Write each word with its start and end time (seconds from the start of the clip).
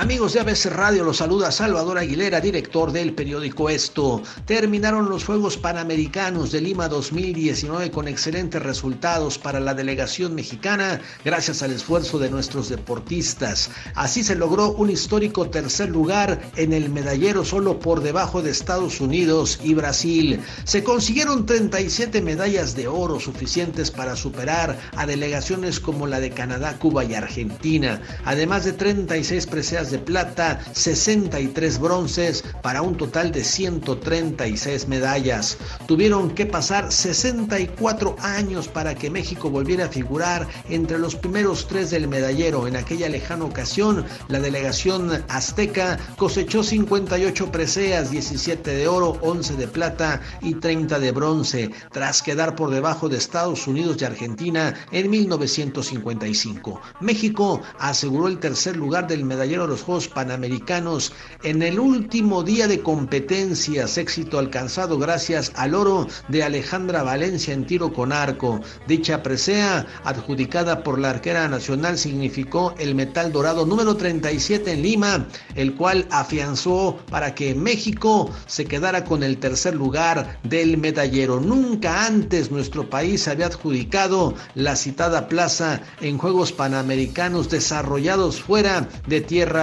Amigos 0.00 0.32
de 0.32 0.40
ABC 0.40 0.64
Radio, 0.70 1.04
los 1.04 1.18
saluda 1.18 1.52
Salvador 1.52 1.98
Aguilera, 1.98 2.40
director 2.40 2.90
del 2.90 3.12
periódico 3.12 3.68
Esto. 3.68 4.22
Terminaron 4.46 5.10
los 5.10 5.26
Juegos 5.26 5.58
Panamericanos 5.58 6.52
de 6.52 6.62
Lima 6.62 6.88
2019 6.88 7.90
con 7.90 8.08
excelentes 8.08 8.62
resultados 8.62 9.36
para 9.36 9.60
la 9.60 9.74
delegación 9.74 10.34
mexicana 10.34 11.02
gracias 11.22 11.62
al 11.62 11.72
esfuerzo 11.72 12.18
de 12.18 12.30
nuestros 12.30 12.70
deportistas. 12.70 13.70
Así 13.94 14.24
se 14.24 14.36
logró 14.36 14.72
un 14.72 14.88
histórico 14.88 15.50
tercer 15.50 15.90
lugar 15.90 16.40
en 16.56 16.72
el 16.72 16.88
medallero 16.88 17.44
solo 17.44 17.78
por 17.78 18.00
debajo 18.00 18.40
de 18.40 18.52
Estados 18.52 19.02
Unidos 19.02 19.60
y 19.62 19.74
Brasil. 19.74 20.40
Se 20.64 20.82
consiguieron 20.82 21.44
37 21.44 22.22
medallas 22.22 22.74
de 22.74 22.88
oro 22.88 23.20
suficientes 23.20 23.90
para 23.90 24.16
superar 24.16 24.78
a 24.96 25.04
delegaciones 25.04 25.78
como 25.78 26.06
la 26.06 26.20
de 26.20 26.30
Canadá, 26.30 26.78
Cuba 26.78 27.04
y 27.04 27.12
Argentina, 27.12 28.00
además 28.24 28.64
de 28.64 28.72
36 28.72 29.46
preseas 29.46 29.89
de 29.90 29.98
plata, 29.98 30.60
63 30.72 31.78
bronces 31.78 32.44
para 32.62 32.82
un 32.82 32.96
total 32.96 33.32
de 33.32 33.44
136 33.44 34.88
medallas. 34.88 35.58
Tuvieron 35.86 36.30
que 36.30 36.46
pasar 36.46 36.92
64 36.92 38.16
años 38.20 38.68
para 38.68 38.94
que 38.94 39.10
México 39.10 39.50
volviera 39.50 39.86
a 39.86 39.88
figurar 39.88 40.46
entre 40.68 40.98
los 40.98 41.16
primeros 41.16 41.66
tres 41.66 41.90
del 41.90 42.08
medallero. 42.08 42.66
En 42.66 42.76
aquella 42.76 43.08
lejana 43.08 43.44
ocasión, 43.44 44.04
la 44.28 44.40
delegación 44.40 45.24
azteca 45.28 45.98
cosechó 46.16 46.62
58 46.62 47.50
preseas, 47.50 48.10
17 48.10 48.70
de 48.70 48.88
oro, 48.88 49.18
11 49.22 49.56
de 49.56 49.68
plata 49.68 50.20
y 50.40 50.54
30 50.54 50.98
de 50.98 51.12
bronce, 51.12 51.70
tras 51.90 52.22
quedar 52.22 52.54
por 52.54 52.70
debajo 52.70 53.08
de 53.08 53.16
Estados 53.16 53.66
Unidos 53.66 53.96
y 54.00 54.04
Argentina 54.04 54.74
en 54.92 55.10
1955. 55.10 56.80
México 57.00 57.60
aseguró 57.78 58.28
el 58.28 58.38
tercer 58.38 58.76
lugar 58.76 59.06
del 59.06 59.24
medallero 59.24 59.66
los 59.70 59.82
Juegos 59.82 60.08
Panamericanos 60.08 61.12
en 61.44 61.62
el 61.62 61.78
último 61.78 62.42
día 62.42 62.66
de 62.66 62.80
competencias, 62.80 63.96
éxito 63.98 64.38
alcanzado 64.38 64.98
gracias 64.98 65.52
al 65.54 65.74
oro 65.74 66.08
de 66.28 66.42
Alejandra 66.42 67.04
Valencia 67.04 67.54
en 67.54 67.64
tiro 67.64 67.92
con 67.92 68.12
arco. 68.12 68.60
Dicha 68.88 69.22
presea, 69.22 69.86
adjudicada 70.04 70.82
por 70.82 70.98
la 70.98 71.10
arquera 71.10 71.48
nacional, 71.48 71.96
significó 71.96 72.74
el 72.78 72.96
metal 72.96 73.32
dorado 73.32 73.64
número 73.64 73.96
37 73.96 74.72
en 74.72 74.82
Lima, 74.82 75.28
el 75.54 75.76
cual 75.76 76.06
afianzó 76.10 76.98
para 77.08 77.34
que 77.34 77.54
México 77.54 78.28
se 78.46 78.64
quedara 78.64 79.04
con 79.04 79.22
el 79.22 79.38
tercer 79.38 79.76
lugar 79.76 80.40
del 80.42 80.78
medallero. 80.78 81.38
Nunca 81.40 82.06
antes 82.06 82.50
nuestro 82.50 82.90
país 82.90 83.28
había 83.28 83.46
adjudicado 83.46 84.34
la 84.56 84.74
citada 84.74 85.28
plaza 85.28 85.80
en 86.00 86.18
Juegos 86.18 86.50
Panamericanos 86.50 87.48
desarrollados 87.48 88.40
fuera 88.40 88.88
de 89.06 89.20
tierra 89.20 89.59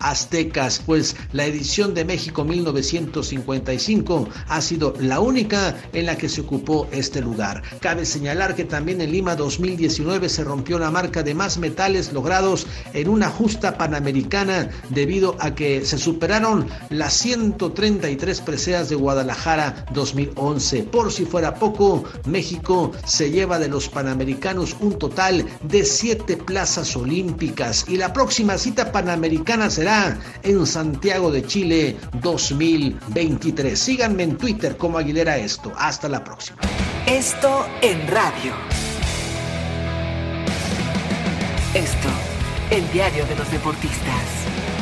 aztecas, 0.00 0.82
pues 0.84 1.16
la 1.32 1.46
edición 1.46 1.94
de 1.94 2.04
México 2.04 2.44
1955 2.44 4.28
ha 4.48 4.60
sido 4.60 4.94
la 5.00 5.20
única 5.20 5.76
en 5.92 6.06
la 6.06 6.16
que 6.16 6.28
se 6.28 6.42
ocupó 6.42 6.88
este 6.92 7.20
lugar. 7.20 7.62
Cabe 7.80 8.04
señalar 8.04 8.54
que 8.54 8.64
también 8.64 9.00
en 9.00 9.12
Lima 9.12 9.36
2019 9.36 10.28
se 10.28 10.44
rompió 10.44 10.78
la 10.78 10.90
marca 10.90 11.22
de 11.22 11.34
más 11.34 11.58
metales 11.58 12.12
logrados 12.12 12.66
en 12.92 13.08
una 13.08 13.28
justa 13.28 13.78
panamericana 13.78 14.70
debido 14.90 15.36
a 15.40 15.54
que 15.54 15.84
se 15.84 15.98
superaron 15.98 16.68
las 16.90 17.14
133 17.14 18.40
preseas 18.42 18.88
de 18.88 18.96
Guadalajara 18.96 19.86
2011. 19.92 20.84
Por 20.84 21.12
si 21.12 21.24
fuera 21.24 21.54
poco, 21.54 22.04
México 22.26 22.92
se 23.04 23.30
lleva 23.30 23.58
de 23.58 23.68
los 23.68 23.88
panamericanos 23.88 24.76
un 24.80 24.98
total 24.98 25.46
de 25.62 25.84
siete 25.84 26.36
plazas 26.36 26.94
olímpicas 26.96 27.84
y 27.88 27.96
la 27.96 28.12
próxima 28.12 28.58
cita 28.58 28.92
panamericana 28.92 29.37
será 29.70 30.18
en 30.42 30.66
Santiago 30.66 31.30
de 31.30 31.44
Chile 31.44 31.96
2023. 32.20 33.78
Síganme 33.78 34.22
en 34.22 34.36
Twitter 34.36 34.76
como 34.76 34.98
Aguilera 34.98 35.36
Esto. 35.36 35.72
Hasta 35.76 36.08
la 36.08 36.22
próxima. 36.22 36.58
Esto 37.06 37.66
en 37.82 38.06
radio. 38.08 38.52
Esto, 41.74 42.08
el 42.70 42.90
diario 42.92 43.26
de 43.26 43.36
los 43.36 43.50
deportistas. 43.50 44.77